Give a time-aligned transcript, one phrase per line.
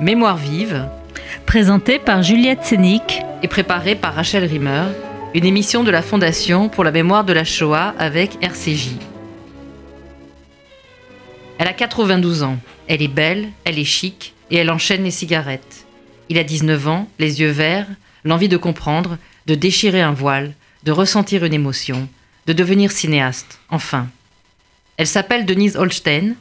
[0.00, 0.88] Mémoire vive,
[1.44, 4.84] présentée par Juliette Sénic et préparée par Rachel Rimmer,
[5.34, 8.92] une émission de la Fondation pour la mémoire de la Shoah avec RCJ.
[11.58, 12.56] Elle a 92 ans,
[12.88, 15.84] elle est belle, elle est chic et elle enchaîne les cigarettes.
[16.30, 17.86] Il a 19 ans, les yeux verts,
[18.24, 22.08] l'envie de comprendre, de déchirer un voile, de ressentir une émotion,
[22.46, 24.08] de devenir cinéaste, enfin.
[24.96, 26.36] Elle s'appelle Denise Holstein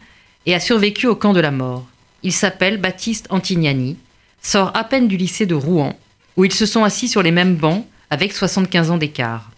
[0.46, 1.86] et a survécu au camp de la mort.
[2.23, 3.97] Il s'appelle Baptiste Antignani,
[4.41, 5.98] sort à peine du lycée de Rouen,
[6.35, 9.52] où ils se sont assis sur les mêmes bancs avec 75 ans d'écart.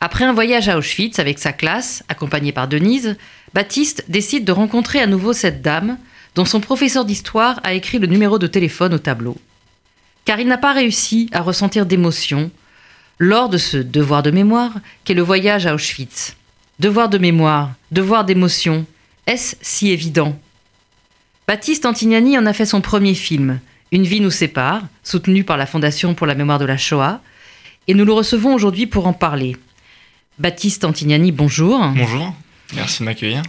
[0.00, 3.16] Après un voyage à Auschwitz avec sa classe, accompagné par Denise,
[3.54, 5.98] Baptiste décide de rencontrer à nouveau cette dame
[6.34, 9.36] dont son professeur d'histoire a écrit le numéro de téléphone au tableau.
[10.24, 12.50] Car il n'a pas réussi à ressentir d'émotion
[13.18, 14.72] lors de ce devoir de mémoire
[15.04, 16.36] qu'est le voyage à Auschwitz.
[16.78, 18.86] Devoir de mémoire, devoir d'émotion,
[19.26, 20.36] est-ce si évident?
[21.48, 23.58] Baptiste Antignani en a fait son premier film,
[23.90, 27.20] Une vie nous sépare, soutenu par la Fondation pour la mémoire de la Shoah,
[27.88, 29.56] et nous le recevons aujourd'hui pour en parler.
[30.38, 31.84] Baptiste Antignani, bonjour.
[31.96, 32.32] Bonjour,
[32.74, 33.42] merci de m'accueillir.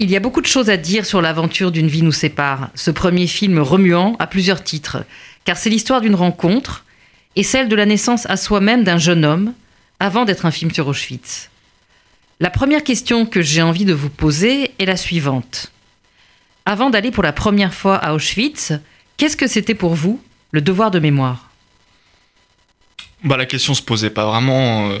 [0.00, 2.90] Il y a beaucoup de choses à dire sur l'aventure d'une vie nous sépare, ce
[2.90, 5.04] premier film remuant à plusieurs titres,
[5.44, 6.84] car c'est l'histoire d'une rencontre
[7.36, 9.54] et celle de la naissance à soi-même d'un jeune homme
[10.00, 11.50] avant d'être un film sur Auschwitz.
[12.40, 15.70] La première question que j'ai envie de vous poser est la suivante.
[16.68, 18.72] Avant d'aller pour la première fois à Auschwitz,
[19.16, 21.48] qu'est-ce que c'était pour vous le devoir de mémoire?
[23.22, 24.98] Bah, la question se posait pas vraiment euh,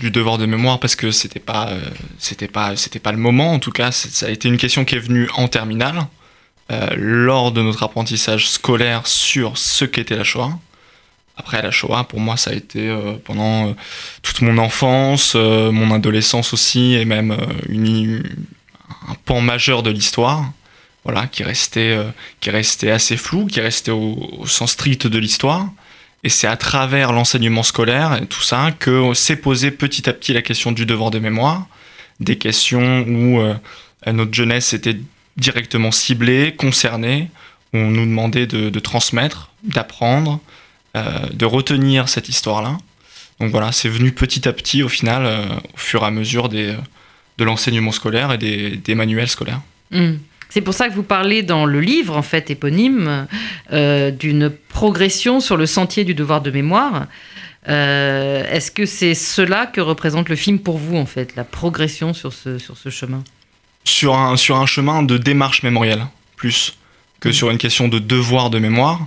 [0.00, 1.80] du devoir de mémoire parce que c'était pas euh,
[2.18, 3.90] c'était pas c'était pas le moment en tout cas.
[3.90, 6.06] Ça a été une question qui est venue en terminale
[6.70, 10.58] euh, lors de notre apprentissage scolaire sur ce qu'était la Shoah.
[11.38, 13.74] Après la Shoah pour moi ça a été pendant
[14.22, 20.44] toute mon enfance mon adolescence aussi et même un pan majeur de l'histoire
[21.08, 21.98] voilà qui restait
[22.40, 25.68] qui restait assez flou qui restait au sens strict de l'histoire
[26.24, 30.32] et c'est à travers l'enseignement scolaire et tout ça que s'est posé petit à petit
[30.32, 31.66] la question du devoir de mémoire,
[32.18, 33.54] des questions où euh,
[34.06, 34.96] notre jeunesse était
[35.36, 37.30] directement ciblée, concernée,
[37.72, 40.40] où on nous demandait de, transmettre, d'apprendre,
[40.96, 42.76] euh, de retenir cette histoire-là.
[43.38, 46.48] Donc voilà, c'est venu petit à petit au final, euh, au fur et à mesure
[46.48, 46.74] des,
[47.36, 49.60] de l'enseignement scolaire et des, manuels scolaires.
[49.92, 50.14] Mmh.
[50.50, 53.26] C'est pour ça que vous parlez dans le livre, en fait, éponyme,
[53.72, 57.06] euh, d'une progression sur le sentier du devoir de mémoire.
[57.68, 62.14] Euh, est-ce que c'est cela que représente le film pour vous, en fait, la progression
[62.14, 63.22] sur ce, sur ce chemin?
[63.84, 66.78] Sur un, sur un chemin de démarche mémorielle, plus
[67.20, 69.06] que sur une question de devoir de mémoire,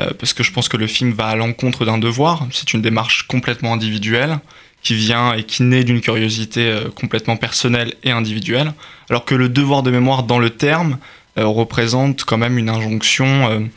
[0.00, 2.46] euh, parce que je pense que le film va à l'encontre d'un devoir.
[2.50, 4.38] C'est une démarche complètement individuelle
[4.82, 8.72] qui vient et qui naît d'une curiosité euh, complètement personnelle et individuelle,
[9.08, 10.98] alors que le devoir de mémoire dans le terme
[11.38, 13.68] euh, représente quand même une injonction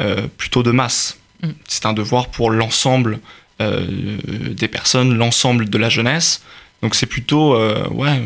[0.00, 1.18] euh, plutôt de masse.
[1.42, 1.48] Mm.
[1.66, 3.20] C'est un devoir pour l'ensemble
[3.60, 6.44] des personnes, l'ensemble de la jeunesse.
[6.80, 7.58] Donc c'est plutôt
[7.90, 8.22] ouais,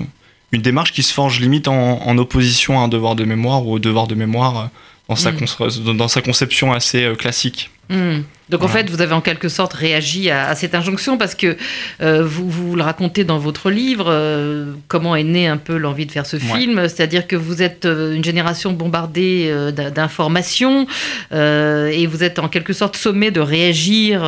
[0.53, 3.79] une démarche qui se forge limite en, opposition à un devoir de mémoire ou au
[3.79, 4.69] devoir de mémoire
[5.09, 5.97] dans, sa, mm.
[5.97, 7.71] dans sa conception assez classique.
[7.93, 8.23] Mm.
[8.53, 11.57] Donc en fait, vous avez en quelque sorte réagi à, cette injonction parce que
[12.03, 16.05] euh, vous, vous le racontez dans votre livre, euh, comment est née un peu l'envie
[16.05, 20.87] de faire ce film, c'est-à-dire que vous êtes euh, une génération bombardée d'informations
[21.33, 24.23] et vous êtes en quelque sorte sommé de réagir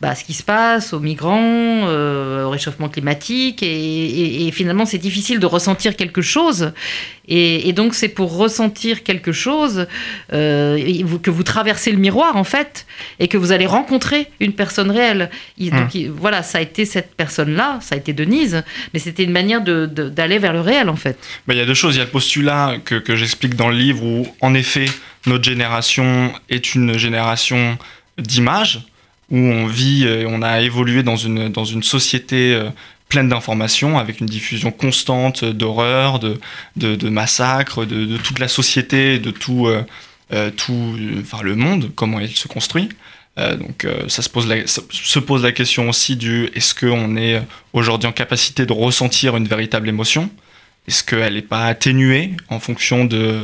[0.00, 5.38] bah, à ce qui se passe, aux migrants, au réchauffement climatique et, finalement c'est difficile
[5.38, 6.72] de ressentir quelque chose.
[7.28, 9.86] Et, donc c'est pour ressentir quelque chose
[10.30, 12.83] que vous traversez le miroir en fait
[13.18, 15.30] et que vous allez rencontrer une personne réelle.
[15.58, 16.14] donc hum.
[16.18, 18.62] voilà, ça a été cette personne-là, ça a été Denise,
[18.92, 21.18] mais c'était une manière d'aller vers le réel en fait.
[21.48, 21.94] Il y a deux choses.
[21.96, 24.86] Il y a le postulat que, que j'explique dans le livre où en effet
[25.26, 27.78] notre génération est une génération
[28.18, 28.80] d'images
[29.30, 32.68] où on vit et on a évolué dans une, dans une société euh,
[33.08, 36.38] pleine d'informations, avec une diffusion constante d'horreurs, de,
[36.76, 39.82] de, massacres, de, toute la société, de tout, euh, euh,
[40.56, 42.88] tout enfin, le monde, comment il se construit.
[43.38, 47.16] Euh, donc euh, ça, se pose la, se pose la question aussi du est-ce qu'on
[47.16, 47.42] est
[47.72, 50.30] aujourd'hui en capacité de ressentir une véritable émotion?
[50.86, 53.42] Est-ce qu'elle n'est pas atténuée en fonction de,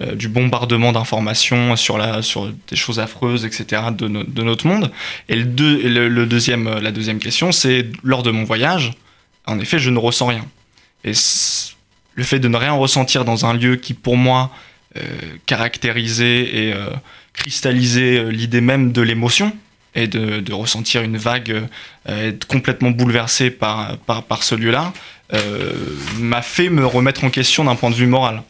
[0.00, 3.82] euh, du bombardement d'informations sur, sur des choses affreuses, etc.
[3.92, 4.90] de, notre monde?
[5.28, 8.92] Et, le, le, deuxième, la deuxième question, c'est lors de mon voyage,
[9.46, 10.46] en effet, je ne ressens rien.
[11.04, 11.12] Et
[12.14, 14.50] le fait de ne rien ressentir dans un lieu qui, pour moi,
[15.46, 16.74] caractérisait et
[17.36, 19.52] cristalliser euh, l'idée même de l'émotion
[19.94, 21.68] et de, ressentir une vague,
[22.08, 24.92] euh, être complètement bouleversé par, par, par ce lieu-là,
[25.32, 25.72] euh,
[26.18, 28.42] m'a fait me remettre en question d'un point de vue moral.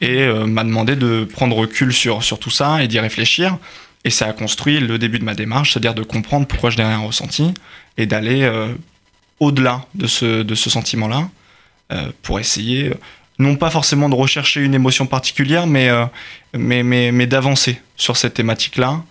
[0.00, 3.58] et euh, m'a demandé de prendre recul sur, sur tout ça et d'y réfléchir.
[4.04, 6.84] Et ça a construit le début de ma démarche, c'est-à-dire de comprendre pourquoi je n'ai
[6.84, 7.52] rien ressenti
[7.96, 8.74] et d'aller euh,
[9.40, 11.28] au-delà de ce, de ce sentiment-là
[11.92, 12.92] euh, pour essayer,
[13.38, 15.90] non pas forcément de rechercher une émotion particulière, mais,
[16.52, 19.02] mais, mais, mais d'avancer sur cette thématique-là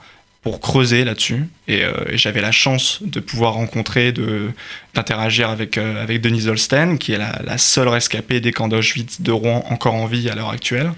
[0.42, 1.46] pour creuser là-dessus.
[1.68, 1.84] Et,
[2.14, 4.52] j'avais la chance de pouvoir rencontrer, de,
[4.94, 9.32] d'interagir avec, avec Denise Holstein, qui est la, la seule rescapée des camps d'Auschwitz de
[9.32, 10.92] Rouen encore en vie à l'heure actuelle.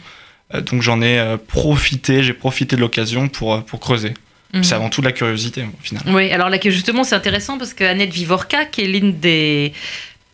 [0.53, 4.13] Euh, donc j'en ai euh, profité, j'ai profité de l'occasion pour, euh, pour creuser.
[4.53, 4.63] Mhm.
[4.63, 6.03] C'est avant tout de la curiosité au final.
[6.07, 9.73] Oui, alors là justement c'est intéressant parce que Annette Vivorca, qui est l'une des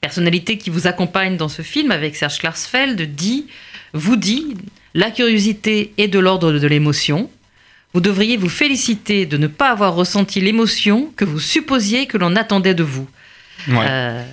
[0.01, 3.45] personnalités qui vous accompagne dans ce film avec Serge Klarsfeld, dit,
[3.93, 4.57] vous dit,
[4.95, 7.29] la curiosité est de l'ordre de l'émotion.
[7.93, 12.35] Vous devriez vous féliciter de ne pas avoir ressenti l'émotion que vous supposiez que l'on
[12.35, 13.07] attendait de vous.
[13.67, 14.25] Ouais.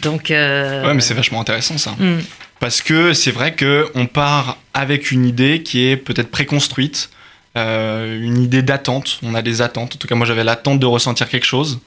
[0.00, 0.30] donc.
[0.30, 1.90] Ouais, mais c'est vachement intéressant ça.
[1.98, 2.20] Hmm.
[2.58, 7.10] Parce que c'est vrai qu'on part avec une idée qui est peut-être préconstruite,
[7.58, 9.18] euh, une idée d'attente.
[9.22, 9.96] On a des attentes.
[9.96, 11.80] En tout cas, moi, j'avais l'attente de ressentir quelque chose.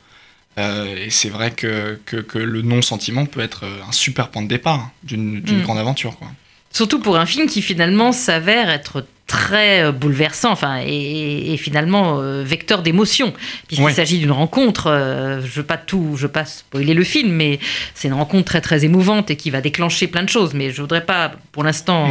[0.57, 4.90] Euh, et c'est vrai que, que, le non-sentiment peut être un super point de départ
[5.04, 5.63] d'une mm.
[5.63, 6.18] grande aventure.
[6.18, 6.30] Quoi.
[6.75, 12.44] Surtout pour un film qui finalement s'avère être très euh, bouleversant, enfin, et, finalement euh,
[12.44, 13.34] vecteur d'émotion,
[13.68, 14.88] puisqu'il s'agit d'une rencontre.
[14.88, 17.60] Euh, je veux pas tout, je pas spoiler le film, mais
[17.94, 20.54] c'est une rencontre très très émouvante et qui va déclencher plein de choses.
[20.54, 22.10] Mais je voudrais pas, pour l'instant,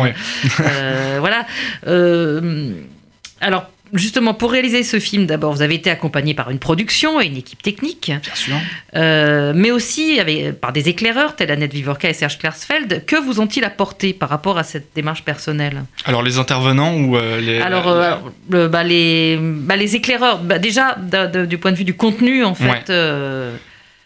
[1.18, 1.46] voilà.
[3.40, 7.26] alors justement, pour réaliser ce film, d'abord, vous avez été accompagné par une production et
[7.26, 8.06] une équipe technique.
[8.06, 8.56] Bien sûr.
[8.96, 13.04] Euh, mais aussi avec, par des éclaireurs, tels Annette Vivorca et Serge Klarsfeld.
[13.06, 15.84] Que vous ont-ils apporté par rapport à cette démarche personnelle?
[16.04, 17.60] Alors, les intervenants ou euh, les.
[17.60, 20.96] Alors, euh, bah, les, bah, les éclaireurs, bah, déjà,
[21.46, 22.90] du point de vue du contenu, en fait.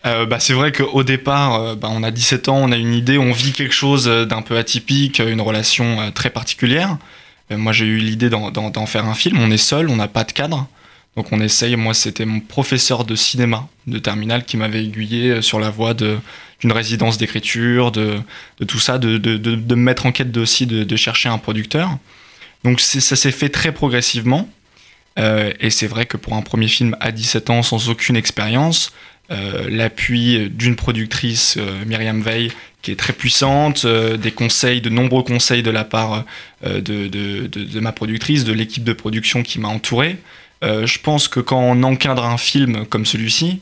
[0.05, 3.33] bah, c'est vrai qu'au départ, bah, on a 17 ans, on a une idée, on
[3.33, 6.97] vit quelque chose d'un peu atypique, une relation très particulière.
[7.51, 9.39] Moi, j'ai eu l'idée d'en faire un film.
[9.41, 10.69] On est seul, on n'a pas de cadre.
[11.19, 15.43] Donc on essaye, moi c'était mon professeur de cinéma de terminale qui m'avait aiguillé euh,
[15.43, 16.21] sur la voie d'une
[16.71, 18.21] résidence d'écriture, de,
[18.69, 21.99] tout ça, de, me mettre en quête aussi de, chercher un producteur.
[22.63, 24.49] Donc ça s'est fait très progressivement.
[25.19, 28.93] Euh, et c'est vrai que pour un premier film à 17 ans sans aucune expérience,
[29.31, 32.51] l'appui d'une productrice, Myriam Veil,
[32.83, 36.25] qui est très puissante, euh, des conseils, de nombreux conseils de la part
[36.65, 40.19] euh, de, de, ma productrice, de l'équipe de production qui m'a entouré.
[40.65, 43.61] Euh, je pense que quand on encadre un film comme celui-ci,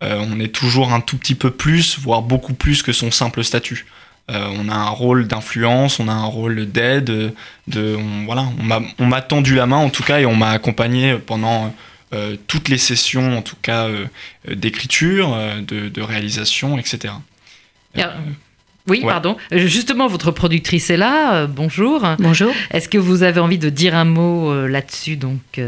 [0.00, 3.84] on est toujours un tout petit peu plus, voire beaucoup plus que son simple statut.
[4.28, 7.34] on a un rôle d'influence, on a un rôle d'aide,
[7.66, 8.44] de, on, voilà,
[9.00, 11.74] on m'a tendu la main en tout cas et on m'a accompagné pendant
[12.46, 13.88] toutes les sessions, en tout cas
[14.48, 17.14] d'écriture, de, de, réalisation, etc.
[18.88, 19.36] Oui, pardon.
[19.52, 21.34] Euh, justement, votre productrice est là.
[21.34, 22.06] Euh, bonjour.
[22.18, 22.52] Bonjour.
[22.70, 25.60] Est-ce que vous avez envie de dire un mot euh, là-dessus donc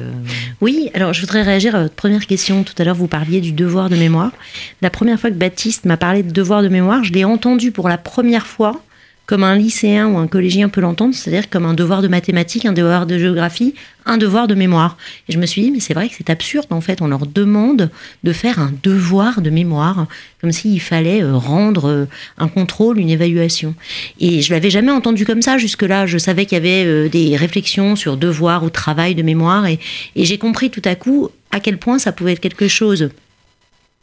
[0.60, 2.64] Oui, alors je voudrais réagir à votre première question.
[2.64, 4.32] Tout à l'heure, vous parliez du devoir de mémoire.
[4.80, 7.88] La première fois que Baptiste m'a parlé de devoir de mémoire, je l'ai entendu pour
[7.88, 8.80] la première fois
[9.30, 12.72] comme un lycéen ou un collégien peut l'entendre, c'est-à-dire comme un devoir de mathématiques, un
[12.72, 14.96] devoir de géographie, un devoir de mémoire.
[15.28, 17.26] Et je me suis dit, mais c'est vrai que c'est absurde, en fait, on leur
[17.26, 17.90] demande
[18.24, 20.08] de faire un devoir de mémoire,
[20.40, 22.04] comme s'il fallait euh, rendre euh,
[22.38, 23.76] un contrôle, une évaluation.
[24.18, 26.06] Et je l'avais jamais entendu comme ça jusque-là.
[26.06, 29.78] Je savais qu'il y avait euh, des réflexions sur devoir ou travail de mémoire, et,
[30.16, 33.10] et j'ai compris tout à coup à quel point ça pouvait être quelque chose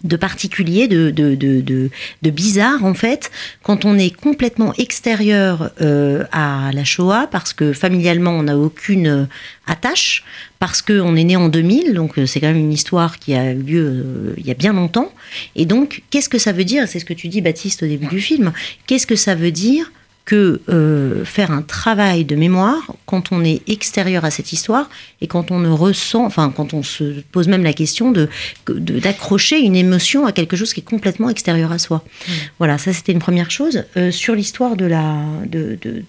[0.03, 3.31] de particulier, de, de, de, de, bizarre en fait,
[3.63, 9.07] quand on est complètement extérieur euh, à la Shoah, parce que familialement on n'a aucune
[9.07, 9.25] euh,
[9.65, 10.23] attache,
[10.59, 13.51] parce qu'on est né en 2000, donc euh, c'est quand même une histoire qui a
[13.51, 15.11] eu lieu il y a bien longtemps.
[15.55, 16.87] Et donc, qu'est-ce que ça veut dire?
[16.87, 18.53] C'est ce que tu dis, Baptiste, au début du film.
[18.85, 19.91] Qu'est-ce que ça veut dire
[20.27, 24.89] que euh, faire un travail de mémoire quand on est extérieur à cette histoire
[25.21, 28.27] et quand on ne ressent, enfin quand on se pose même la question de
[28.67, 32.03] d'accrocher une émotion à quelque chose qui est complètement extérieur à soi.
[32.05, 32.31] Mmh.
[32.59, 33.85] Voilà, ça c'était une première chose.
[33.95, 35.15] Euh, sur l'histoire de la
[35.45, 36.03] de, de,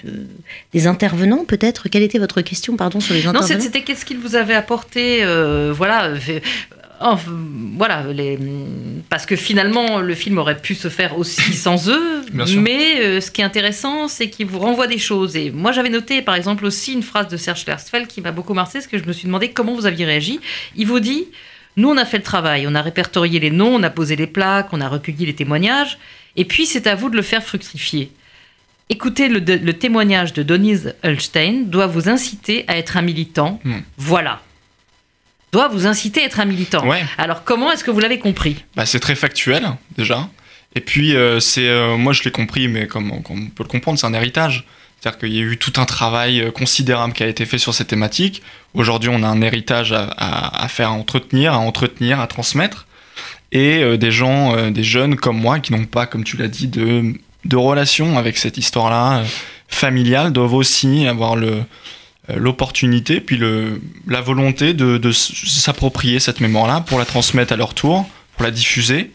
[0.73, 1.89] des intervenants, peut-être.
[1.89, 3.55] Quelle était votre question, pardon, sur les intervenants?
[3.55, 6.15] Non, c'était qu'est-ce qu'il vous avait apporté, euh, voilà
[7.01, 8.39] voilà, les,
[9.09, 12.25] parce que finalement, le film aurait pu se faire aussi sans eux.
[12.33, 15.37] Mais euh, ce qui est intéressant, c'est qu'il vous renvoie des choses.
[15.37, 18.55] Et moi, j'avais noté, par exemple, aussi une phrase de Serge Lersfeld qui m'a beaucoup
[18.55, 20.41] marqué, parce que je me suis demandé comment vous aviez réagi.
[20.77, 21.29] Il vous dit
[21.77, 24.27] Nous, on a fait le travail, on a répertorié les noms, on a posé les
[24.27, 25.99] plaques, on a recueilli les témoignages,
[26.37, 28.11] et puis c'est à vous de le faire fructifier.
[28.91, 33.61] Écoutez, le, témoignage de Denise Holstein doit vous inciter à être un militant.
[33.63, 33.81] Hmm.
[33.99, 34.41] Voilà
[35.53, 36.85] doit vous inciter à être un militant.
[37.17, 38.65] Alors comment est-ce que vous l'avez compris?
[38.77, 40.29] Bah, C'est très factuel déjà.
[40.75, 43.99] Et puis euh, c'est euh, moi je l'ai compris, mais comme, on peut le comprendre,
[43.99, 44.65] c'est un héritage.
[45.01, 47.73] C'est-à-dire qu'il y a eu tout un travail euh, considérable qui a été fait sur
[47.73, 48.43] ces thématiques.
[48.75, 52.87] Aujourd'hui, on a un héritage à, à, à, faire, à entretenir, à entretenir, à transmettre.
[53.53, 56.67] Et euh, des gens, des jeunes comme moi, qui n'ont pas, comme tu l'as dit,
[56.67, 57.15] de,
[57.45, 59.23] de relation avec cette histoire-là,
[59.69, 61.63] familiale, doivent aussi avoir le,
[62.37, 67.75] l'opportunité, puis le, la volonté de, de s'approprier cette mémoire-là pour la transmettre à leur
[67.75, 69.11] tour, pour la diffuser.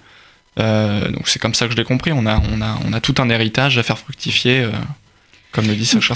[0.59, 2.11] Euh, donc c'est comme ça que je l'ai compris.
[2.11, 4.67] On a, on, a, on a tout un héritage à faire fructifier.
[5.53, 6.15] Euh, comme le dit Sacha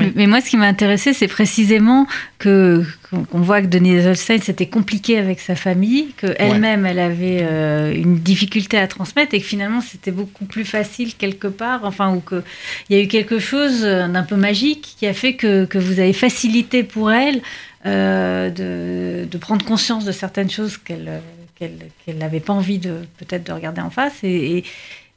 [0.00, 0.12] oui.
[0.14, 2.06] Mais moi, ce qui m'a intéressé, c'est précisément
[2.38, 6.90] que qu'on voit que Denise Holstein, c'était compliqué avec sa famille, qu'elle-même, ouais.
[6.90, 11.46] elle avait euh, une difficulté à transmettre et que finalement, c'était beaucoup plus facile quelque
[11.46, 12.42] part, enfin, ou qu'il
[12.90, 16.12] y a eu quelque chose d'un peu magique qui a fait que, que vous avez
[16.12, 17.42] facilité pour elle
[17.86, 21.20] euh, de, de, prendre conscience de certaines choses qu'elle
[21.54, 24.64] qu'elle n'avait pas envie de peut-être de regarder en face et,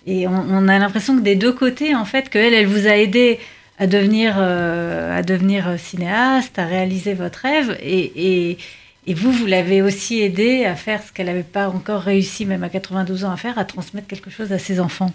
[0.06, 2.88] et, et on, on, a l'impression que des deux côtés en fait qu'elle elle vous
[2.88, 3.40] a aidé
[3.80, 7.78] à devenir, euh, à devenir cinéaste, à réaliser votre rêve.
[7.82, 8.58] Et, et,
[9.08, 12.64] et vous, vous l'avez aussi aidé à faire ce qu'elle n'avait pas encore réussi, même
[12.64, 15.12] à 92 ans, à faire, à transmettre quelque chose à ses enfants.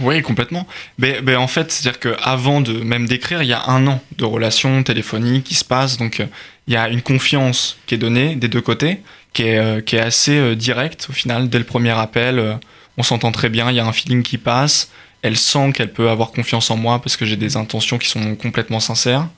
[0.00, 0.66] Oui, complètement.
[0.98, 4.24] Mais, mais en fait, c'est-à-dire qu'avant de même d'écrire, il y a un an de
[4.24, 5.96] relation téléphonique qui se passe.
[5.96, 6.22] Donc,
[6.68, 9.00] il y a une confiance qui est donnée des deux côtés,
[9.32, 11.48] qui est, euh, qui est assez euh, directe au final.
[11.48, 12.54] Dès le premier appel, euh,
[12.96, 14.90] on s'entend très bien, il y a un feeling qui passe
[15.22, 18.36] elle sent qu'elle peut avoir confiance en moi parce que j'ai des intentions qui sont
[18.36, 19.28] complètement sincères.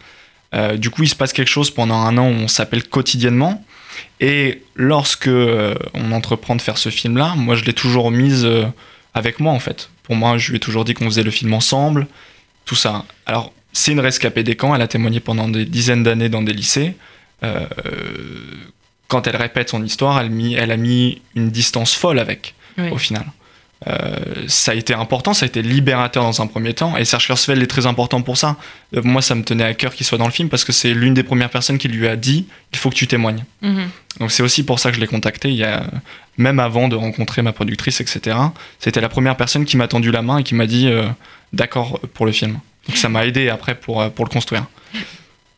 [0.55, 3.65] Euh, du coup, il se passe quelque chose pendant un an où on s'appelle quotidiennement.
[4.21, 8.67] Et lorsque euh, on entreprend de faire ce film-là, moi, je l'ai toujours mise euh,
[9.15, 9.91] avec moi, en fait.
[10.03, 12.07] Pour moi, je lui ai toujours dit qu'on faisait le film ensemble,
[12.65, 13.05] tout ça.
[13.27, 14.75] Alors, c'est une rescapée des camps.
[14.75, 16.95] Elle a témoigné pendant des dizaines d'années dans des lycées.
[19.09, 22.91] Quand elle répète son histoire, elle, mis, elle, a mis une distance folle avec, oui.
[22.91, 23.25] au final.
[23.87, 27.27] Euh, ça a été important, ça a été libérateur dans un premier temps, et Serge
[27.27, 28.57] Kurzweil est très important pour ça.
[28.95, 30.93] Euh, moi, ça me tenait à cœur qu'il soit dans le film parce que c'est
[30.93, 33.45] l'une des premières personnes qui lui a dit il faut que tu témoignes.
[33.63, 33.87] Mm -hmm.
[34.21, 35.85] Donc c'est aussi pour ça que je l'ai contacté, il y a,
[36.37, 38.37] même avant de rencontrer ma productrice, etc.
[38.79, 41.09] C'était la première personne qui m'a tendu la main et qui m'a dit euh,
[41.53, 42.59] d'accord pour le film.
[42.87, 44.67] Donc ça m'a aidé après pour, pour le construire.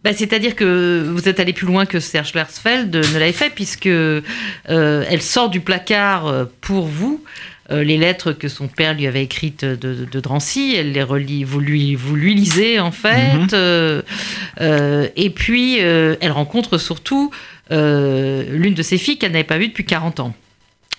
[0.04, 0.68] Bah, C'est-à-dire que
[1.14, 4.20] vous êtes allé plus loin que Serge Larsfeld ne l'avait fait, puisque euh,
[5.12, 7.22] elle sort du placard pour vous
[7.72, 11.60] euh, les lettres que son père lui avait écrites de, Drancy, elle les relit, vous
[11.60, 13.34] lui, vous lui lisez en fait.
[13.34, 13.54] Mm -hmm.
[13.54, 14.02] euh,
[14.60, 17.30] euh, et puis, elle rencontre surtout
[17.70, 20.34] l'une de ses filles qu'elle n'avait pas vue depuis 40 ans.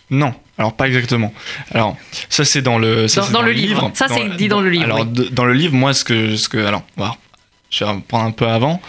[0.10, 1.34] Non, alors pas exactement.
[1.72, 1.96] Alors
[2.30, 3.82] ça c'est dans le ça, dans, dans, dans, le livre.
[3.82, 3.92] livre.
[3.94, 4.86] Ça c'est dit dans le livre.
[4.86, 5.30] Alors oui.
[5.32, 7.16] dans le livre, moi ce que ce que alors voilà,
[7.72, 8.82] je vais reprendre un peu avant.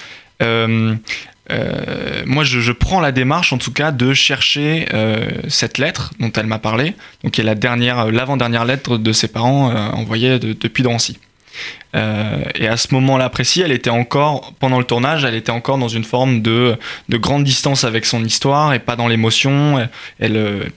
[0.43, 0.97] Euh,
[1.51, 6.13] euh, moi, je, je, prends la démarche, en tout cas, de chercher euh, cette lettre
[6.19, 9.89] dont elle m'a parlé, donc qui est la dernière, l'avant-dernière lettre de ses parents euh,
[9.91, 11.19] envoyée de, depuis Drancy.
[11.95, 15.89] et à ce moment-là précis, elle était encore, pendant le tournage, elle était encore dans
[15.89, 16.77] une forme de,
[17.09, 19.79] de grande distance avec son histoire et pas dans l'émotion.
[19.79, 20.73] Elle, elle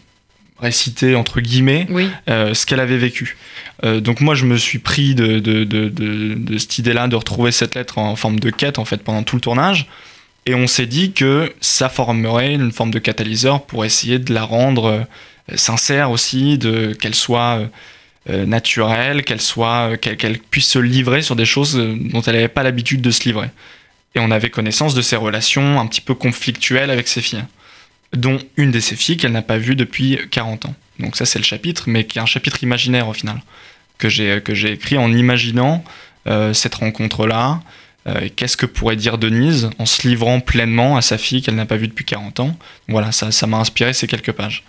[0.59, 2.09] récitait, entre guillemets, oui.
[2.27, 3.37] ce qu'elle avait vécu.
[3.83, 7.73] donc moi, je me suis pris de, de, de, de cette idée-là de retrouver cette
[7.73, 9.87] lettre en forme de quête, en fait, pendant tout le tournage.
[10.47, 14.43] Et on s'est dit que ça formerait une forme de catalyseur pour essayer de la
[14.43, 15.05] rendre
[15.51, 17.69] euh, sincère aussi, de qu'elle soit
[18.29, 22.47] euh, naturelle, qu'elle soit, qu'elle qu puisse se livrer sur des choses dont elle n'avait
[22.47, 23.49] pas l'habitude de se livrer.
[24.15, 27.43] Et on avait connaissance de ses relations un petit peu conflictuelles avec ses filles,
[28.13, 30.75] dont une de ses filles qu'elle n'a pas vue depuis 40 ans.
[30.99, 33.41] Donc ça c'est le chapitre, mais qui est un chapitre imaginaire au final,
[33.97, 35.83] que j'ai écrit en imaginant
[36.27, 37.61] euh, cette rencontre-là,
[38.07, 41.65] euh, qu'est-ce que pourrait dire Denise en se livrant pleinement à sa fille qu'elle n'a
[41.65, 42.57] pas vue depuis 40 ans?
[42.87, 44.63] Voilà, ça, ça m'a inspiré ces quelques pages.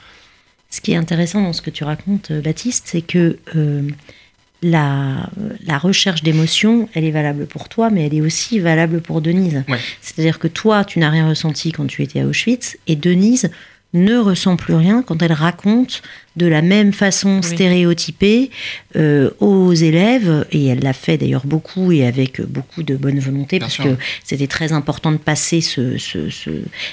[0.70, 3.88] Ce qui est intéressant dans ce que tu racontes, Baptiste, c'est que euh,
[4.62, 5.30] la,
[5.66, 9.64] la, recherche d'émotions, elle est valable pour toi, mais elle est aussi valable pour Denise.
[9.68, 9.78] Ouais.
[10.02, 13.50] C'est-à-dire que toi, tu n'as rien ressenti quand tu étais à Auschwitz, et Denise
[13.94, 16.02] ne ressent plus rien quand elle raconte
[16.36, 18.50] de la même façon stéréotypée
[18.94, 23.58] euh, aux élèves, et elle l'a fait d'ailleurs beaucoup et avec beaucoup de bonne volonté,
[23.58, 23.84] Bien parce sûr.
[23.84, 26.50] que c'était très important de passer ce, ce, ce,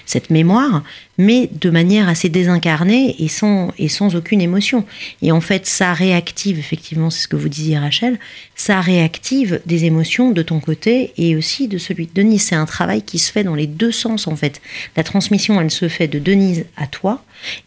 [0.08, 0.84] cette mémoire,
[1.20, 4.84] mais de manière assez désincarnée et sans, et sans aucune émotion.
[5.22, 8.18] Et en fait, ça réactive, effectivement, c'est ce que vous disiez Rachel,
[8.56, 12.42] ça réactive des émotions de ton côté et aussi de celui de Denise.
[12.42, 14.60] C'est un travail qui se fait dans les deux sens, en fait.
[14.98, 17.24] La transmission, elle se fait de Denise à toi,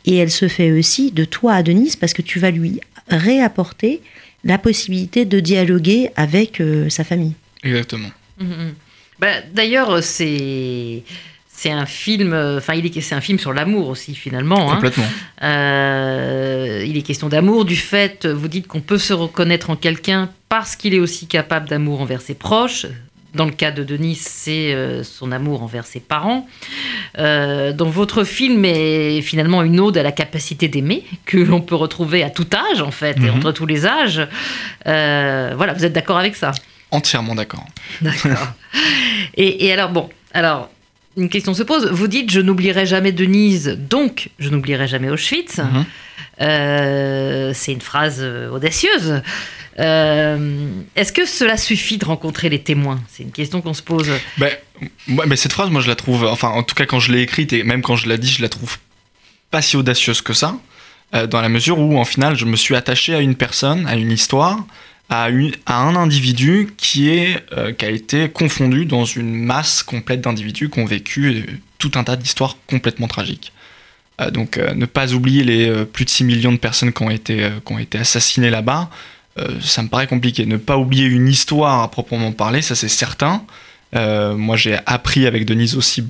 [0.06, 4.00] et elle se fait aussi de toi à Denise parce que tu vas lui réapporter
[4.44, 7.34] la possibilité de dialoguer avec euh, sa famille.
[7.64, 8.10] Exactement.
[8.38, 8.74] Mmh, mmh.
[9.18, 11.02] Bah, D'ailleurs, c'est
[11.58, 14.74] c'est un film, enfin il est c'est un film sur l'amour aussi finalement.
[14.74, 15.04] Complètement.
[15.40, 15.48] Hein.
[15.48, 20.30] Euh, il est question d'amour, du fait, vous dites qu'on peut se reconnaître en quelqu'un
[20.48, 22.86] parce qu'il est aussi capable d'amour envers ses proches,
[23.34, 26.46] dans le cas de Denise, c'est son amour envers ses parents.
[27.16, 32.22] donc votre film est finalement une ode à la capacité d'aimer que l'on peut retrouver
[32.22, 33.36] à tout âge en fait, et mhm.
[33.36, 34.26] entre tous les âges.
[34.84, 36.52] voilà, vous êtes d'accord avec ça?
[36.90, 37.66] Entièrement d'accord.
[38.00, 38.54] D'accord.
[39.36, 40.70] et, alors bon, alors
[41.16, 41.90] une question se pose.
[41.90, 45.58] Vous dites je n'oublierai jamais Denise, donc je n'oublierai jamais Auschwitz.
[45.58, 45.84] Mhm.
[46.40, 49.22] Euh, c'est une phrase euh, audacieuse.
[49.78, 53.00] Euh, est-ce que cela suffit de rencontrer les témoins?
[53.08, 54.10] C'est une question qu'on se pose.
[54.36, 54.50] Ben,
[55.06, 57.52] mais cette phrase, moi, je la trouve, enfin, en tout cas, quand je l'ai écrite
[57.52, 58.78] et même quand je l'ai dit, je la trouve
[59.50, 60.58] pas si audacieuse que ça,
[61.30, 64.12] dans la mesure où, en final, je me suis attaché à une personne, à une
[64.12, 64.66] histoire,
[65.08, 67.42] à, un individu qui, est,
[67.78, 72.16] qui a été confondu dans une masse complète d'individus qui ont vécu tout un tas
[72.16, 73.52] d'histoires complètement tragiques.
[74.20, 77.02] Euh, donc euh, ne pas oublier les euh, plus de 6 millions de personnes qui
[77.02, 78.90] ont été, qui ont été assassinées là-bas,
[79.60, 80.46] ça me paraît compliqué.
[80.46, 83.42] Ne pas oublier une histoire à proprement parler, ça c'est certain.
[83.94, 86.04] moi j'ai appris avec Denise aussi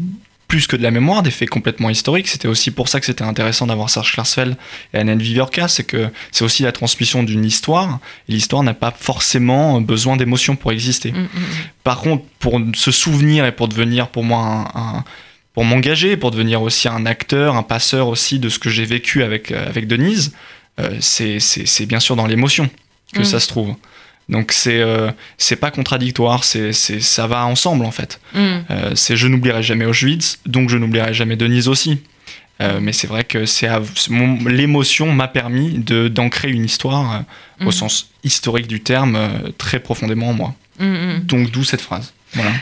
[0.49, 2.27] plus que de la mémoire, des faits complètement historiques.
[2.27, 4.57] C'était aussi pour ça que c'était intéressant d'avoir Serge Klarsfeld
[4.95, 8.91] et Annette Viviorca, c'est que c'est aussi la transmission d'une histoire, et l'histoire n'a pas
[8.91, 11.13] forcément besoin d'émotions pour exister.
[11.13, 11.29] Mm, mm, mm.
[11.85, 15.05] Par contre, pour se souvenir et pour devenir pour moi un
[15.55, 19.25] pour m'engager, pour devenir aussi un acteur, un passeur aussi de ce que j'ai vécu
[19.25, 20.33] avec, euh, avec Denise,
[20.79, 22.71] euh, c'est bien sûr dans l'émotion
[23.13, 23.25] que mm.
[23.25, 23.75] ça se trouve.
[24.29, 28.21] Donc c'est euh, c'est pas contradictoire, c'est ça va ensemble en fait.
[28.35, 28.59] Mm.
[28.95, 32.03] c'est je n'oublierai jamais Auschwitz, donc je n'oublierai jamais Denise aussi.
[32.61, 33.69] mais c'est vrai que c'est
[34.47, 37.25] l'émotion m'a permis de d'ancrer une histoire
[37.63, 37.73] au mm.
[37.73, 39.19] sens historique du terme
[39.57, 40.55] très profondément en moi.
[41.25, 42.13] Donc d'où cette phrase.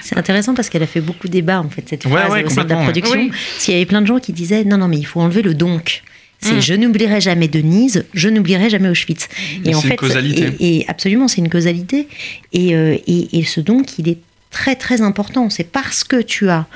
[0.03, 2.65] C'est intéressant parce qu'elle a fait beaucoup de débat en fait cette phrase au sein
[2.65, 3.29] de la production.
[3.29, 5.43] Parce qu'il y avait plein de gens qui disaient non non mais il faut enlever
[5.43, 6.05] le donc.
[6.47, 6.63] C'est mm.
[6.63, 9.29] je n'oublierai jamais Denise, je n'oublierai jamais Auschwitz.
[9.65, 10.53] Et en fait, une causalité.
[10.61, 12.09] Et, absolument, c'est une causalité.
[12.55, 14.19] Euh, et, et, ce donc, il est
[14.51, 15.51] très très important.
[15.51, 16.67] C'est parce que tu as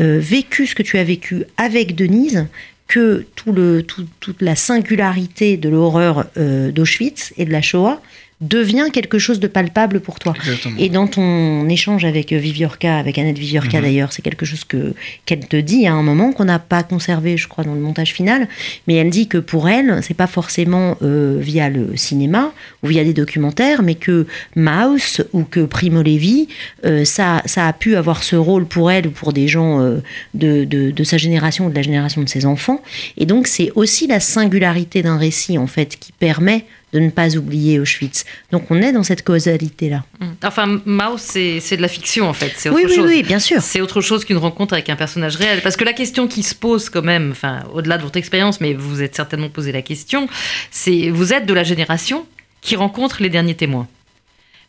[0.00, 2.46] euh, vécu ce que tu as vécu avec Denise
[2.88, 8.02] que tout le, toute la singularité de l'horreur euh, d'Auschwitz et de la Shoah
[8.40, 10.32] devient quelque chose de palpable pour toi.
[10.78, 13.84] Et dans ton échange avec Viviorca, avec Annette Viviorca mhm.
[13.84, 14.94] d'ailleurs, c'est quelque chose que
[15.26, 18.12] qu'elle te dit à un moment qu'on n'a pas conservé, je crois, dans le montage
[18.12, 18.48] final.
[18.86, 23.04] Mais elle dit que pour elle, c'est pas forcément euh, via le cinéma ou via
[23.04, 24.26] des documentaires, mais que
[24.56, 26.48] Maus ou que Primo Levi,
[26.86, 29.98] euh, ça, ça a pu avoir ce rôle pour elle ou pour des gens euh,
[30.32, 32.82] de, de, de sa génération ou de la génération de ses enfants.
[33.18, 37.36] Et donc c'est aussi la singularité d'un récit en fait qui permet de ne pas
[37.36, 38.24] oublier Auschwitz.
[38.52, 40.04] Donc on est dans cette causalité-là.
[40.20, 40.26] Mm.
[40.44, 42.68] Enfin, Mao, c'est de la fiction en fait.
[42.72, 43.62] oui, oui, oui, bien sûr.
[43.62, 45.60] C'est autre chose qu'une rencontre avec un personnage réel.
[45.62, 48.74] Parce que la question qui se pose quand même, enfin, au-delà de votre expérience, mais
[48.74, 50.28] vous êtes certainement posé la question,
[50.70, 52.26] c'est vous êtes de la génération
[52.60, 53.88] qui rencontre les derniers témoins.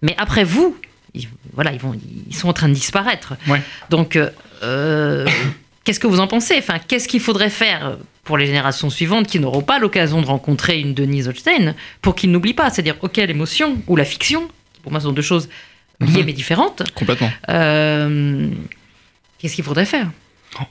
[0.02, 0.76] Mais après vous,
[1.54, 1.94] voilà, ils, vont,
[2.30, 3.34] ils sont en train de disparaître.
[3.90, 4.30] Donc, euh,
[4.64, 5.28] euh,
[5.84, 6.56] qu'est-ce que vous en pensez?
[6.58, 7.98] Enfin, qu'est-ce qu'il faudrait faire?
[8.24, 12.32] Pour les générations suivantes qui n'auront pas l'occasion de rencontrer une Denise Holstein pour qu'ils
[12.32, 12.70] n'oublient pas.
[12.70, 15.50] C'est-à-dire, ok, l'émotion ou la fiction, qui pour moi sont deux choses
[16.00, 16.26] liées mhm.
[16.26, 16.84] mais différentes.
[16.94, 17.32] Complètement.
[17.50, 18.48] Euh,
[19.38, 20.10] qu'est-ce qu'il faudrait faire?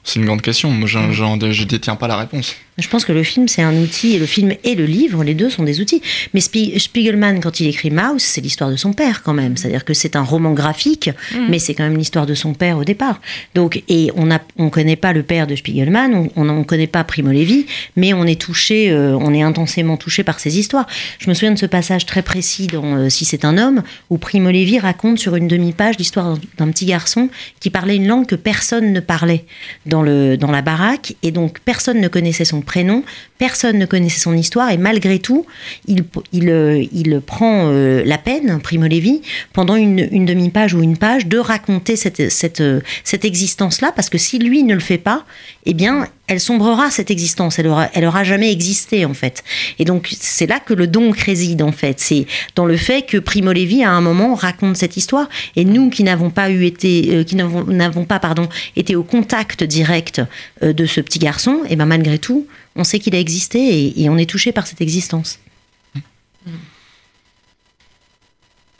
[0.04, 0.70] C'est une grande question.
[0.70, 2.54] Moi, je ne détiens pas la réponse.
[2.80, 5.34] Je pense que le film, c'est un outil, et le film et le livre, les
[5.34, 6.02] deux sont des outils.
[6.34, 9.56] Mais Spiegelman, quand il écrit Maus, c'est l'histoire de son père quand même.
[9.56, 11.46] C'est-à-dire que c'est un roman graphique, mm.
[11.48, 13.20] mais c'est quand même l'histoire de son père au départ.
[13.54, 17.04] Donc, et on ne on connaît pas le père de Spiegelman, on ne connaît pas
[17.04, 17.66] Primo Levi,
[17.96, 20.86] mais on est touché, euh, on est intensément touché par ces histoires.
[21.18, 24.16] Je me souviens de ce passage très précis dans euh, Si c'est un homme, où
[24.16, 27.28] Primo Levi raconte sur une demi-page l'histoire d'un petit garçon
[27.60, 29.44] qui parlait une langue que personne ne parlait
[29.86, 33.02] dans, le, dans la baraque, et donc personne ne connaissait son prénom,
[33.38, 34.70] personne ne connaissait son histoire.
[34.70, 35.46] Et malgré tout,
[35.86, 41.26] il, il, euh, prend euh, la peine, Primo Levi, pendant une, demi-page ou une page,
[41.26, 45.24] de raconter cette, cette, euh, cette existence-là, parce que si lui ne le fait pas,
[45.66, 49.42] eh bien, elle sombrera cette existence, elle aura, elle aura jamais existé en fait.
[49.78, 53.18] Et donc c'est là que le don réside en fait, c'est dans le fait que
[53.18, 57.24] Primo Levi à un moment raconte cette histoire et nous qui n'avons pas eu été,
[57.24, 60.22] qui n'avons pas pardon été au contact direct
[60.62, 64.16] de ce petit garçon, et ben malgré tout, on sait qu'il a existé et, on
[64.16, 65.38] est touché par cette existence.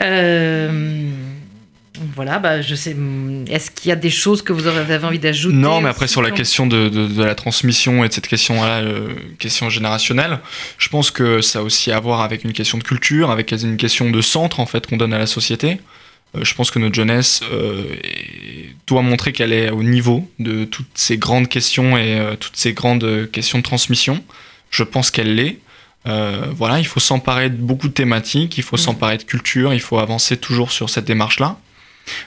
[0.03, 1.11] Euh,
[2.15, 2.97] voilà, bah, je sais.
[3.49, 6.23] Est-ce qu'il y a des choses que vous avez envie d'ajouter Non, mais après sur
[6.23, 10.41] la question de, la transmission et de cette question, là, euh, question générationnelle,
[10.79, 13.77] je pense que ça a aussi à voir avec une question de culture, avec une
[13.77, 15.81] question de centre en fait qu'on donne à la société.
[16.37, 17.43] Euh, je pense que notre jeunesse
[18.91, 22.73] doit montrer qu'elle est au niveau de toutes ces grandes questions et euh, toutes ces
[22.73, 24.23] grandes questions de transmission.
[24.71, 25.59] Je pense qu'elle l'est.
[26.07, 28.81] Euh, voilà, il faut s'emparer de beaucoup de thématiques, il faut mm.
[28.81, 31.59] s'emparer de culture, il faut avancer toujours sur cette démarche-là.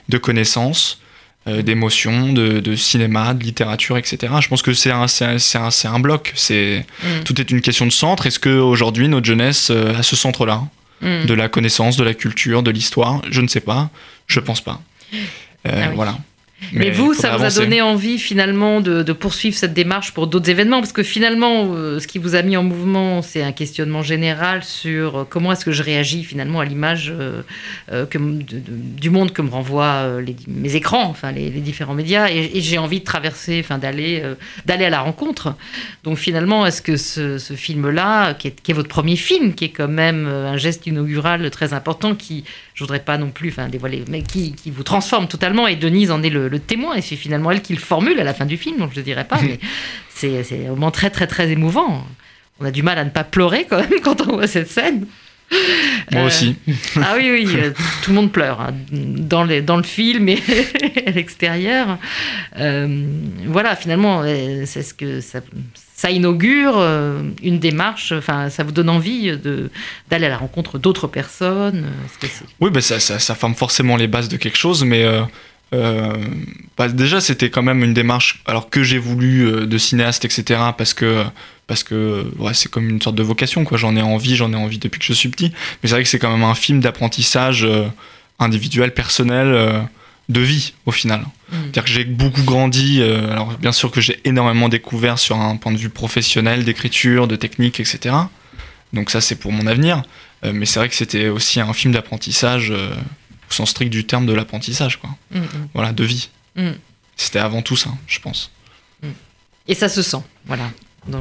[0.10, 1.00] De connaissances,
[1.48, 4.34] euh, d'émotions, de, cinéma, de littérature, etc.
[4.40, 6.32] Je pense que c'est un, un, un, bloc.
[6.36, 7.24] C'est mm.
[7.26, 8.26] Tout est une question de centre.
[8.28, 10.64] Est-ce qu'aujourd'hui, notre jeunesse euh, a ce centre-là?
[11.02, 11.26] Mm.
[11.26, 13.22] De la connaissance, de la culture, de l'histoire?
[13.30, 13.90] Je ne sais pas.
[14.28, 14.82] Je pense pas.
[15.68, 16.18] Euh, ah voilà.
[16.72, 20.80] Mais, vous, ça vous a donné envie finalement de, poursuivre cette démarche pour d'autres événements?
[20.80, 24.64] Parce que finalement, euh, ce qui vous a mis en mouvement, c'est un questionnement général
[24.64, 27.42] sur euh, comment est-ce que je réagis finalement à l'image euh,
[27.92, 30.08] du monde que me renvoient
[30.48, 32.30] mes écrans, enfin les, différents médias.
[32.30, 34.24] Et, j'ai envie de traverser, enfin d'aller
[34.66, 35.56] d'aller à la rencontre.
[36.04, 40.28] Donc finalement, est-ce que ce, film-là, qui est, votre premier film, qui est quand même
[40.28, 44.54] un geste inaugural très important, qui, je voudrais pas non plus enfin, dévoiler, mais qui,
[44.54, 47.62] qui vous transforme totalement, et Denise en est le le témoin, et c'est finalement elle
[47.62, 49.60] qui le formule à la fin du film, donc je ne dirais pas, mais
[50.10, 52.06] c'est un moment très très très émouvant.
[52.60, 55.06] On a du mal à ne pas pleurer quand même quand on voit cette scène.
[56.12, 56.56] Moi aussi.
[56.68, 60.30] Euh, ah oui, oui, euh, tout le monde pleure hein, dans, les, dans le film
[60.30, 60.42] et
[61.08, 61.98] à l'extérieur.
[62.58, 63.06] Euh,
[63.46, 64.24] voilà, finalement,
[64.66, 65.42] c'est ce que ça,
[65.96, 66.82] ça inaugure
[67.44, 69.38] une démarche, enfin, ça vous donne envie
[70.10, 71.86] d'aller à la rencontre d'autres personnes.
[72.60, 75.06] oui, ben ça, ça, ça, forme forcément les bases de quelque chose, mais
[75.74, 76.14] euh,
[76.78, 80.60] bah, déjà, c'était quand même une démarche, alors que j'ai voulu euh, de cinéaste, etc.
[80.78, 81.24] Parce que
[81.66, 83.78] parce que ouais, c'est comme une sorte de vocation, quoi.
[83.78, 85.52] J'en ai envie, j'en ai envie depuis que je suis petit.
[85.82, 87.88] Mais c'est vrai que c'est quand même un film d'apprentissage euh,
[88.40, 89.88] individuel, personnel,
[90.30, 91.22] de vie au final.
[91.22, 91.26] Mm.
[91.52, 93.02] C'est-à-dire que j'ai beaucoup grandi.
[93.02, 97.36] alors bien sûr que j'ai énormément découvert sur un point de vue professionnel, d'écriture, de
[97.36, 98.16] technique, etc.
[98.92, 100.04] Donc ça, c'est pour mon avenir.
[100.44, 102.74] mais c'est vrai que c'était aussi un film d'apprentissage
[103.54, 105.10] sens strict du terme de l'apprentissage, quoi.
[105.32, 105.68] Mm, mm.
[105.74, 106.30] Voilà, de vie.
[106.56, 106.72] Mm.
[107.16, 108.52] C'était avant tout ça, je pense.
[109.68, 110.70] Et ça se sent, voilà.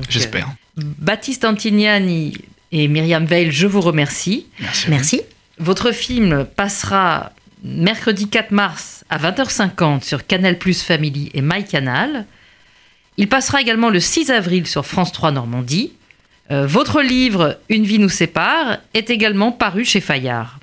[0.09, 0.49] J'espère.
[0.79, 2.37] Euh, Baptiste Antignani
[2.73, 4.47] et Myriam Veil, je vous remercie.
[4.61, 4.91] Merci.
[4.91, 5.23] Merci.
[5.59, 12.27] Votre film passera mercredi 4 mars à 20h50 sur Canal Plus Family et MyCanal.
[13.17, 15.93] Il passera également le 6 avril sur France 3 Normandie.
[16.51, 20.59] Euh, votre livre Une vie nous sépare est également paru chez Fayard.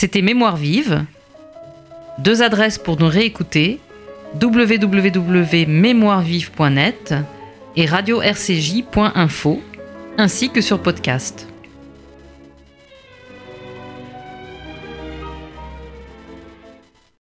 [0.00, 1.04] C'était Mémoire vive.
[2.18, 3.80] Deux adresses pour nous réécouter
[4.40, 7.14] www.mémoirevive.net
[7.74, 9.60] et radio-rcj.info,
[10.16, 11.48] ainsi que sur podcast.